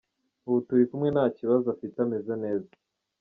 Ubu 0.47 0.59
turi 0.67 0.83
kumwe 0.89 1.07
nta 1.11 1.25
kibazo 1.37 1.65
afite 1.75 1.97
ameze 2.05 2.33
neza. 2.43 2.71